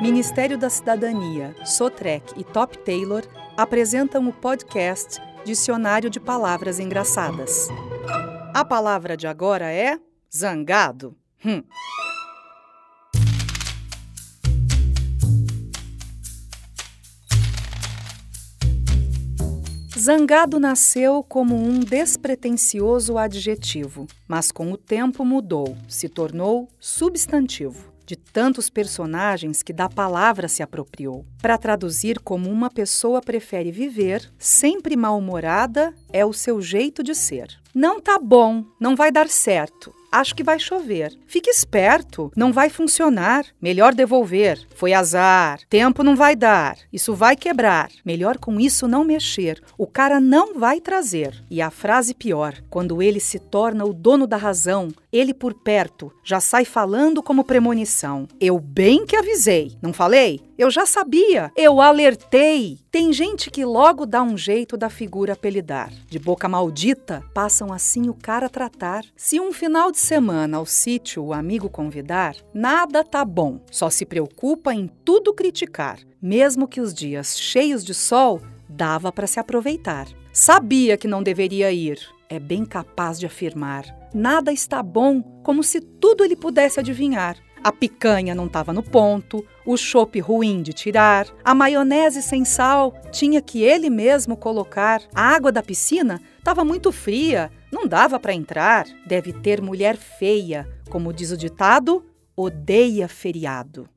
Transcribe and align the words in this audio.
Ministério 0.00 0.58
da 0.58 0.68
Cidadania, 0.68 1.56
Sotrec 1.64 2.38
e 2.38 2.44
Top 2.44 2.76
Taylor 2.78 3.22
apresentam 3.56 4.28
o 4.28 4.32
podcast 4.32 5.18
Dicionário 5.42 6.10
de 6.10 6.20
Palavras 6.20 6.78
Engraçadas. 6.78 7.68
A 8.54 8.62
palavra 8.62 9.16
de 9.16 9.26
agora 9.26 9.72
é 9.72 9.98
zangado. 10.34 11.16
Hum. 11.42 11.62
Zangado 19.98 20.60
nasceu 20.60 21.22
como 21.22 21.56
um 21.56 21.80
despretensioso 21.80 23.16
adjetivo, 23.16 24.06
mas 24.28 24.52
com 24.52 24.70
o 24.70 24.76
tempo 24.76 25.24
mudou, 25.24 25.74
se 25.88 26.06
tornou 26.06 26.68
substantivo 26.78 27.95
de 28.06 28.14
tantos 28.16 28.70
personagens 28.70 29.62
que 29.62 29.72
da 29.72 29.88
palavra 29.88 30.46
se 30.46 30.62
apropriou. 30.62 31.26
Para 31.42 31.58
traduzir 31.58 32.20
como 32.20 32.48
uma 32.48 32.70
pessoa 32.70 33.20
prefere 33.20 33.72
viver, 33.72 34.32
sempre 34.38 34.96
mal-humorada 34.96 35.92
é 36.12 36.24
o 36.24 36.32
seu 36.32 36.62
jeito 36.62 37.02
de 37.02 37.14
ser. 37.14 37.58
Não 37.76 38.00
tá 38.00 38.18
bom, 38.18 38.64
não 38.80 38.96
vai 38.96 39.12
dar 39.12 39.28
certo 39.28 39.92
acho 40.10 40.34
que 40.34 40.42
vai 40.42 40.58
chover. 40.58 41.12
Fique 41.26 41.50
esperto, 41.50 42.32
não 42.36 42.52
vai 42.52 42.70
funcionar. 42.70 43.44
Melhor 43.60 43.94
devolver. 43.94 44.58
Foi 44.74 44.92
azar. 44.92 45.60
Tempo 45.68 46.02
não 46.02 46.16
vai 46.16 46.34
dar. 46.34 46.76
Isso 46.92 47.14
vai 47.14 47.36
quebrar. 47.36 47.90
Melhor 48.04 48.38
com 48.38 48.58
isso 48.58 48.88
não 48.88 49.04
mexer. 49.04 49.62
O 49.76 49.86
cara 49.86 50.20
não 50.20 50.58
vai 50.58 50.80
trazer. 50.80 51.42
E 51.50 51.60
a 51.60 51.70
frase 51.70 52.14
pior, 52.14 52.54
quando 52.70 53.02
ele 53.02 53.20
se 53.20 53.38
torna 53.38 53.84
o 53.84 53.92
dono 53.92 54.26
da 54.26 54.36
razão, 54.36 54.88
ele 55.12 55.34
por 55.34 55.54
perto 55.54 56.12
já 56.24 56.40
sai 56.40 56.64
falando 56.64 57.22
como 57.22 57.44
premonição. 57.44 58.26
Eu 58.40 58.58
bem 58.58 59.04
que 59.04 59.16
avisei, 59.16 59.76
não 59.82 59.92
falei? 59.92 60.40
Eu 60.58 60.70
já 60.70 60.86
sabia, 60.86 61.52
eu 61.54 61.82
alertei. 61.82 62.78
Tem 62.90 63.12
gente 63.12 63.50
que 63.50 63.62
logo 63.62 64.06
dá 64.06 64.22
um 64.22 64.38
jeito 64.38 64.74
da 64.74 64.88
figura 64.88 65.34
apelidar. 65.34 65.92
De 66.08 66.18
boca 66.18 66.48
maldita, 66.48 67.22
passam 67.34 67.70
assim 67.70 68.08
o 68.08 68.14
cara 68.14 68.46
a 68.46 68.48
tratar. 68.48 69.04
Se 69.14 69.38
um 69.38 69.52
final 69.52 69.92
de 69.92 69.98
semana 69.98 70.56
ao 70.56 70.64
sítio 70.64 71.22
o 71.22 71.34
amigo 71.34 71.68
convidar, 71.68 72.34
nada 72.54 73.04
tá 73.04 73.22
bom. 73.22 73.60
Só 73.70 73.90
se 73.90 74.06
preocupa 74.06 74.72
em 74.72 74.88
tudo 75.04 75.34
criticar. 75.34 75.98
Mesmo 76.22 76.66
que 76.66 76.80
os 76.80 76.94
dias 76.94 77.38
cheios 77.38 77.84
de 77.84 77.92
sol, 77.92 78.40
dava 78.66 79.12
para 79.12 79.26
se 79.26 79.38
aproveitar. 79.38 80.08
Sabia 80.32 80.96
que 80.96 81.06
não 81.06 81.22
deveria 81.22 81.70
ir. 81.70 81.98
É 82.30 82.38
bem 82.38 82.64
capaz 82.64 83.20
de 83.20 83.26
afirmar. 83.26 83.84
Nada 84.14 84.50
está 84.50 84.82
bom, 84.82 85.20
como 85.44 85.62
se 85.62 85.82
tudo 85.82 86.24
ele 86.24 86.34
pudesse 86.34 86.80
adivinhar. 86.80 87.36
A 87.66 87.72
picanha 87.72 88.32
não 88.32 88.46
estava 88.46 88.72
no 88.72 88.80
ponto, 88.80 89.44
o 89.64 89.76
chope 89.76 90.20
ruim 90.20 90.62
de 90.62 90.72
tirar, 90.72 91.26
a 91.44 91.52
maionese 91.52 92.22
sem 92.22 92.44
sal 92.44 92.94
tinha 93.10 93.42
que 93.42 93.64
ele 93.64 93.90
mesmo 93.90 94.36
colocar, 94.36 95.02
a 95.12 95.34
água 95.34 95.50
da 95.50 95.60
piscina 95.64 96.22
estava 96.38 96.64
muito 96.64 96.92
fria, 96.92 97.50
não 97.72 97.88
dava 97.88 98.20
para 98.20 98.32
entrar. 98.32 98.86
Deve 99.04 99.32
ter 99.32 99.60
mulher 99.60 99.96
feia, 99.96 100.64
como 100.88 101.12
diz 101.12 101.32
o 101.32 101.36
ditado, 101.36 102.06
odeia 102.36 103.08
feriado. 103.08 103.88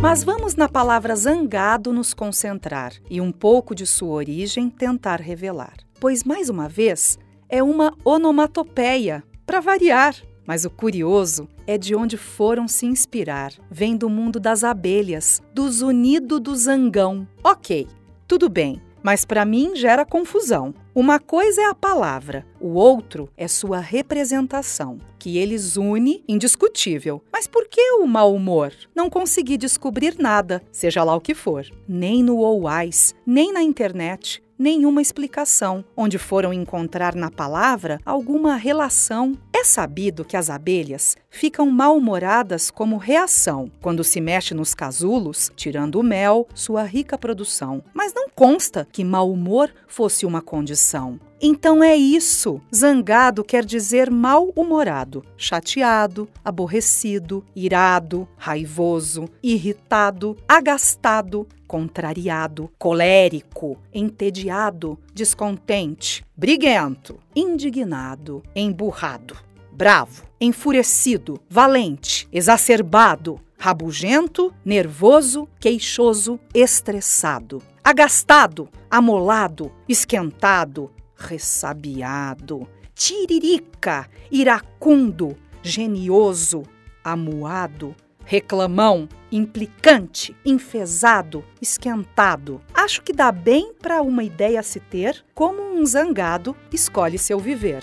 Mas 0.00 0.24
vamos 0.24 0.54
na 0.54 0.70
palavra 0.70 1.14
zangado 1.14 1.92
nos 1.92 2.14
concentrar 2.14 2.94
e 3.10 3.20
um 3.20 3.30
pouco 3.30 3.74
de 3.74 3.86
sua 3.86 4.14
origem 4.14 4.70
tentar 4.70 5.20
revelar. 5.20 5.74
Pois, 6.00 6.24
mais 6.24 6.48
uma 6.48 6.66
vez, 6.66 7.18
é 7.48 7.62
uma 7.62 7.94
onomatopeia, 8.04 9.22
para 9.46 9.60
variar. 9.60 10.14
Mas 10.46 10.64
o 10.64 10.70
curioso 10.70 11.46
é 11.66 11.76
de 11.76 11.94
onde 11.94 12.16
foram 12.16 12.66
se 12.66 12.86
inspirar. 12.86 13.52
Vem 13.70 13.96
do 13.96 14.08
mundo 14.08 14.40
das 14.40 14.64
abelhas, 14.64 15.42
do 15.52 15.70
zunido 15.70 16.40
do 16.40 16.56
zangão. 16.56 17.28
Ok, 17.44 17.86
tudo 18.26 18.48
bem, 18.48 18.80
mas 19.02 19.24
para 19.24 19.44
mim 19.44 19.76
gera 19.76 20.04
confusão. 20.06 20.74
Uma 20.94 21.20
coisa 21.20 21.60
é 21.60 21.64
a 21.66 21.74
palavra, 21.74 22.46
o 22.60 22.74
outro 22.74 23.28
é 23.36 23.46
sua 23.46 23.78
representação, 23.78 24.98
que 25.18 25.38
eles 25.38 25.76
une 25.76 26.24
indiscutível. 26.26 27.22
Mas 27.32 27.46
por 27.46 27.68
que 27.68 27.92
o 27.92 28.06
mau 28.06 28.34
humor? 28.34 28.72
Não 28.94 29.08
consegui 29.08 29.56
descobrir 29.56 30.16
nada, 30.18 30.62
seja 30.72 31.04
lá 31.04 31.14
o 31.14 31.20
que 31.20 31.34
for. 31.34 31.66
Nem 31.86 32.22
no 32.22 32.38
OWISE, 32.38 33.14
nem 33.24 33.52
na 33.52 33.62
internet, 33.62 34.42
nenhuma 34.58 35.00
explicação, 35.00 35.84
onde 35.96 36.18
foram 36.18 36.52
encontrar 36.52 37.14
na 37.14 37.30
palavra 37.30 38.00
alguma 38.04 38.56
relação. 38.56 39.38
É 39.52 39.64
sabido 39.64 40.24
que 40.24 40.36
as 40.36 40.50
abelhas 40.50 41.16
ficam 41.30 41.70
mal-humoradas 41.70 42.70
como 42.70 42.96
reação 42.96 43.70
quando 43.80 44.02
se 44.02 44.20
mexe 44.20 44.54
nos 44.54 44.74
casulos, 44.74 45.50
tirando 45.54 46.00
o 46.00 46.02
mel, 46.02 46.48
sua 46.54 46.82
rica 46.82 47.16
produção. 47.16 47.82
Mas 47.94 48.12
não 48.12 48.27
consta 48.38 48.86
que 48.92 49.02
mau 49.02 49.32
humor 49.32 49.68
fosse 49.88 50.24
uma 50.24 50.40
condição. 50.40 51.18
Então 51.42 51.82
é 51.82 51.96
isso. 51.96 52.60
Zangado 52.72 53.42
quer 53.42 53.64
dizer 53.64 54.12
mal-humorado, 54.12 55.24
chateado, 55.36 56.28
aborrecido, 56.44 57.44
irado, 57.52 58.28
raivoso, 58.36 59.28
irritado, 59.42 60.36
agastado, 60.46 61.48
contrariado, 61.66 62.70
colérico, 62.78 63.76
entediado, 63.92 64.96
descontente, 65.12 66.24
briguento, 66.36 67.18
indignado, 67.34 68.40
emburrado, 68.54 69.36
bravo, 69.72 70.22
enfurecido, 70.40 71.40
valente, 71.50 72.28
exacerbado, 72.32 73.40
rabugento, 73.58 74.54
nervoso, 74.64 75.48
queixoso, 75.58 76.38
estressado, 76.54 77.60
agastado, 77.88 78.68
amolado, 78.90 79.72
esquentado, 79.88 80.90
ressabiado, 81.16 82.68
tiririca, 82.94 84.06
iracundo, 84.30 85.34
genioso, 85.62 86.64
amuado, 87.02 87.96
reclamão, 88.26 89.08
implicante, 89.32 90.36
enfesado, 90.44 91.42
esquentado. 91.62 92.60
Acho 92.74 93.00
que 93.00 93.10
dá 93.10 93.32
bem 93.32 93.72
para 93.72 94.02
uma 94.02 94.22
ideia 94.22 94.62
se 94.62 94.80
ter 94.80 95.24
como 95.34 95.62
um 95.62 95.86
zangado 95.86 96.54
escolhe 96.70 97.16
seu 97.16 97.38
viver. 97.38 97.82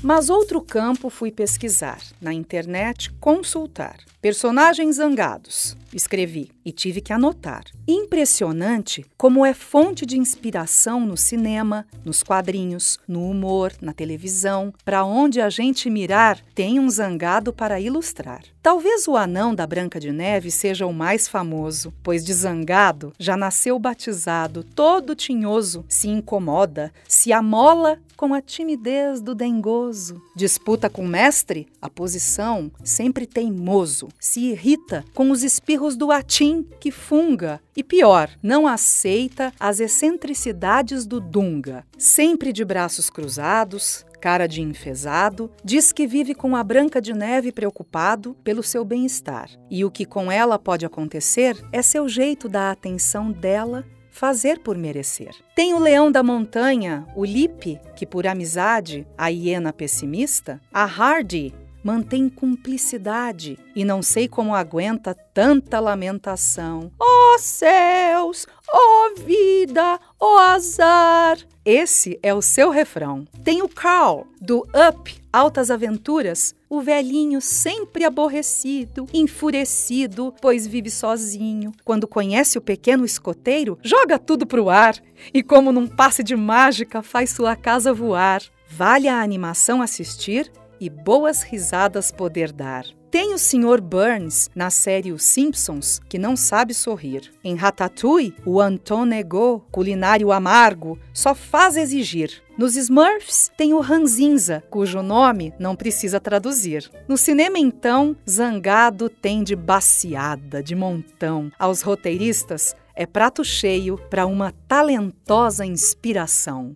Mas 0.00 0.30
outro 0.30 0.62
campo 0.62 1.10
fui 1.10 1.32
pesquisar, 1.32 1.98
na 2.20 2.32
internet 2.32 3.12
consultar. 3.18 3.96
Personagens 4.22 4.98
zangados. 4.98 5.76
Escrevi 5.92 6.52
e 6.64 6.70
tive 6.70 7.00
que 7.00 7.12
anotar. 7.12 7.64
Impressionante 7.88 9.04
como 9.18 9.44
é 9.44 9.52
fonte 9.52 10.06
de 10.06 10.16
inspiração 10.16 11.00
no 11.04 11.16
cinema, 11.16 11.84
nos 12.04 12.22
quadrinhos, 12.22 13.00
no 13.06 13.28
humor, 13.28 13.72
na 13.80 13.92
televisão. 13.92 14.72
Para 14.84 15.04
onde 15.04 15.40
a 15.40 15.50
gente 15.50 15.90
mirar, 15.90 16.38
tem 16.54 16.78
um 16.78 16.88
zangado 16.88 17.52
para 17.52 17.80
ilustrar. 17.80 18.42
Talvez 18.62 19.08
o 19.08 19.16
anão 19.16 19.52
da 19.52 19.66
Branca 19.66 19.98
de 19.98 20.12
Neve 20.12 20.50
seja 20.50 20.86
o 20.86 20.92
mais 20.92 21.26
famoso, 21.26 21.92
pois 22.00 22.24
de 22.24 22.32
zangado 22.32 23.12
já 23.18 23.36
nasceu 23.36 23.76
batizado, 23.76 24.62
todo 24.62 25.16
tinhoso, 25.16 25.84
se 25.88 26.08
incomoda, 26.08 26.92
se 27.08 27.32
amola 27.32 27.98
com 28.16 28.32
a 28.32 28.40
timidez 28.40 29.20
do 29.20 29.34
dengoso. 29.34 30.22
Disputa 30.36 30.88
com 30.88 31.04
o 31.04 31.08
mestre, 31.08 31.66
a 31.82 31.90
posição 31.90 32.70
sempre 32.84 33.26
teimoso, 33.26 34.08
se 34.18 34.40
irrita 34.50 35.04
com 35.14 35.30
os 35.30 35.42
espirros 35.42 35.96
do 35.96 36.10
atim 36.10 36.66
que 36.80 36.90
funga 36.90 37.60
e 37.76 37.82
pior, 37.82 38.30
não 38.42 38.66
aceita 38.66 39.52
as 39.58 39.80
excentricidades 39.80 41.06
do 41.06 41.20
dunga. 41.20 41.84
Sempre 41.98 42.52
de 42.52 42.64
braços 42.64 43.08
cruzados, 43.10 44.04
cara 44.20 44.46
de 44.46 44.62
enfesado, 44.62 45.50
diz 45.64 45.92
que 45.92 46.06
vive 46.06 46.34
com 46.34 46.54
a 46.54 46.62
Branca 46.62 47.00
de 47.00 47.12
Neve 47.12 47.50
preocupado 47.50 48.36
pelo 48.44 48.62
seu 48.62 48.84
bem-estar. 48.84 49.50
E 49.68 49.84
o 49.84 49.90
que 49.90 50.04
com 50.04 50.30
ela 50.30 50.58
pode 50.58 50.86
acontecer 50.86 51.60
é 51.72 51.82
seu 51.82 52.08
jeito 52.08 52.48
da 52.48 52.70
atenção 52.70 53.32
dela 53.32 53.84
fazer 54.12 54.60
por 54.60 54.76
merecer. 54.76 55.34
Tem 55.56 55.74
o 55.74 55.78
leão 55.78 56.12
da 56.12 56.22
montanha, 56.22 57.04
o 57.16 57.24
Lipe, 57.24 57.80
que 57.96 58.06
por 58.06 58.26
amizade, 58.26 59.06
a 59.16 59.28
hiena 59.28 59.72
pessimista, 59.72 60.60
a 60.72 60.84
Hardy, 60.84 61.52
mantém 61.82 62.28
cumplicidade 62.28 63.58
e 63.74 63.84
não 63.84 64.02
sei 64.02 64.28
como 64.28 64.54
aguenta 64.54 65.14
tanta 65.14 65.80
lamentação. 65.80 66.90
Ó 66.98 67.34
oh, 67.34 67.38
céus, 67.38 68.46
ó 68.72 68.78
oh, 68.78 69.20
vida, 69.20 69.98
o 70.20 70.38
azar. 70.38 71.38
Esse 71.64 72.18
é 72.22 72.34
o 72.34 72.42
seu 72.42 72.70
refrão. 72.70 73.24
Tem 73.44 73.62
o 73.62 73.68
Carl, 73.68 74.26
do 74.40 74.66
Up, 74.88 75.14
Altas 75.32 75.70
Aventuras, 75.70 76.54
o 76.68 76.80
velhinho 76.80 77.40
sempre 77.40 78.04
aborrecido, 78.04 79.06
enfurecido, 79.12 80.34
pois 80.40 80.66
vive 80.66 80.90
sozinho. 80.90 81.72
Quando 81.84 82.08
conhece 82.08 82.58
o 82.58 82.62
pequeno 82.62 83.04
escoteiro, 83.04 83.78
joga 83.82 84.18
tudo 84.18 84.46
pro 84.46 84.68
ar 84.68 84.96
e, 85.32 85.42
como 85.42 85.70
num 85.70 85.86
passe 85.86 86.22
de 86.22 86.34
mágica, 86.34 87.02
faz 87.02 87.30
sua 87.30 87.54
casa 87.54 87.92
voar. 87.92 88.42
Vale 88.68 89.06
a 89.06 89.20
animação 89.20 89.82
assistir 89.82 90.50
e 90.82 90.90
boas 90.90 91.44
risadas 91.44 92.10
poder 92.10 92.50
dar. 92.50 92.84
Tem 93.08 93.32
o 93.34 93.38
Sr. 93.38 93.80
Burns 93.80 94.50
na 94.52 94.68
série 94.68 95.12
Os 95.12 95.22
Simpsons, 95.22 96.00
que 96.08 96.18
não 96.18 96.34
sabe 96.34 96.74
sorrir. 96.74 97.30
Em 97.44 97.54
Ratatouille, 97.54 98.34
o 98.44 98.60
Anton 98.60 99.06
Ego, 99.12 99.64
culinário 99.70 100.32
amargo, 100.32 100.98
só 101.12 101.36
faz 101.36 101.76
exigir. 101.76 102.42
Nos 102.58 102.74
Smurfs 102.74 103.48
tem 103.56 103.74
o 103.74 103.80
Ranzinza, 103.80 104.64
cujo 104.70 105.02
nome 105.02 105.54
não 105.56 105.76
precisa 105.76 106.18
traduzir. 106.18 106.90
No 107.06 107.16
cinema, 107.16 107.58
então, 107.58 108.16
Zangado 108.28 109.08
tem 109.08 109.44
de 109.44 109.54
baciada, 109.54 110.62
de 110.62 110.74
montão. 110.74 111.52
Aos 111.58 111.82
roteiristas, 111.82 112.74
é 112.96 113.06
prato 113.06 113.44
cheio 113.44 113.98
para 114.10 114.26
uma 114.26 114.52
talentosa 114.66 115.64
inspiração. 115.64 116.74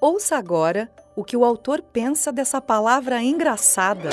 Ouça 0.00 0.36
agora 0.36 0.90
o 1.18 1.24
que 1.24 1.36
o 1.36 1.44
autor 1.44 1.82
pensa 1.82 2.30
dessa 2.30 2.60
palavra 2.60 3.20
engraçada. 3.20 4.10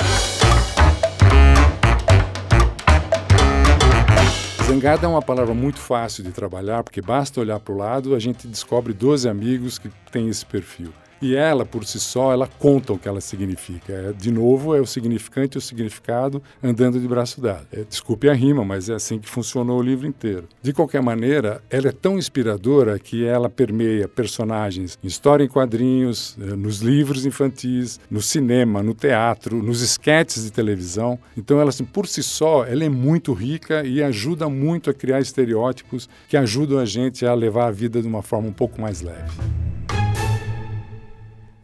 Zangada 4.64 5.06
é 5.06 5.08
uma 5.08 5.22
palavra 5.22 5.54
muito 5.54 5.78
fácil 5.78 6.24
de 6.24 6.32
trabalhar, 6.32 6.82
porque 6.82 7.00
basta 7.00 7.40
olhar 7.40 7.60
para 7.60 7.72
o 7.72 7.76
lado, 7.76 8.12
a 8.12 8.18
gente 8.18 8.48
descobre 8.48 8.92
12 8.92 9.28
amigos 9.28 9.78
que 9.78 9.88
têm 10.10 10.28
esse 10.28 10.44
perfil. 10.44 10.92
E 11.20 11.34
ela, 11.34 11.64
por 11.64 11.84
si 11.84 11.98
só, 11.98 12.32
ela 12.32 12.46
conta 12.46 12.92
o 12.92 12.98
que 12.98 13.08
ela 13.08 13.20
significa. 13.20 13.92
É, 13.92 14.12
de 14.12 14.30
novo, 14.30 14.74
é 14.74 14.80
o 14.80 14.86
significante 14.86 15.56
e 15.56 15.58
o 15.58 15.60
significado 15.60 16.42
andando 16.62 17.00
de 17.00 17.08
braço 17.08 17.40
dado. 17.40 17.66
É, 17.72 17.84
desculpe 17.84 18.28
a 18.28 18.34
rima, 18.34 18.64
mas 18.64 18.88
é 18.88 18.94
assim 18.94 19.18
que 19.18 19.28
funcionou 19.28 19.78
o 19.78 19.82
livro 19.82 20.06
inteiro. 20.06 20.48
De 20.62 20.72
qualquer 20.72 21.02
maneira, 21.02 21.62
ela 21.70 21.88
é 21.88 21.92
tão 21.92 22.18
inspiradora 22.18 22.98
que 22.98 23.24
ela 23.24 23.48
permeia 23.48 24.08
personagens 24.08 24.98
em 25.02 25.06
história 25.06 25.44
em 25.44 25.48
quadrinhos, 25.48 26.36
é, 26.40 26.56
nos 26.56 26.80
livros 26.80 27.24
infantis, 27.24 27.98
no 28.10 28.20
cinema, 28.20 28.82
no 28.82 28.94
teatro, 28.94 29.62
nos 29.62 29.80
esquetes 29.80 30.44
de 30.44 30.52
televisão. 30.52 31.18
Então, 31.36 31.60
ela, 31.60 31.70
assim, 31.70 31.84
por 31.84 32.06
si 32.06 32.22
só, 32.22 32.64
ela 32.64 32.84
é 32.84 32.88
muito 32.88 33.32
rica 33.32 33.84
e 33.84 34.02
ajuda 34.02 34.48
muito 34.48 34.90
a 34.90 34.94
criar 34.94 35.20
estereótipos 35.20 36.08
que 36.28 36.36
ajudam 36.36 36.78
a 36.78 36.84
gente 36.84 37.24
a 37.24 37.34
levar 37.34 37.68
a 37.68 37.70
vida 37.70 38.00
de 38.02 38.08
uma 38.08 38.22
forma 38.22 38.48
um 38.48 38.52
pouco 38.52 38.80
mais 38.80 39.00
leve. 39.00 39.65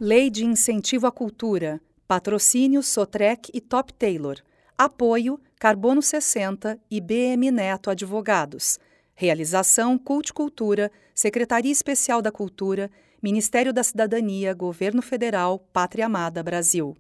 Lei 0.05 0.31
de 0.31 0.45
Incentivo 0.45 1.07
à 1.07 1.13
Cultura. 1.13 1.81
Patrocínio 2.09 2.83
Sotrec 2.83 3.49
e 3.55 3.61
Top 3.61 3.95
Taylor. 3.95 4.35
Apoio 4.77 5.39
Carbono 5.61 6.03
60 6.03 6.77
e 6.91 7.01
BM 7.01 7.53
Neto 7.53 7.89
Advogados. 7.89 8.81
Realização 9.15 9.97
Cult 9.97 10.33
Cultura, 10.33 10.91
Secretaria 11.15 11.71
Especial 11.71 12.21
da 12.21 12.33
Cultura, 12.33 12.91
Ministério 13.23 13.73
da 13.73 13.85
Cidadania, 13.85 14.53
Governo 14.53 15.03
Federal, 15.03 15.61
Pátria 15.73 16.07
Amada 16.07 16.43
Brasil. 16.43 16.97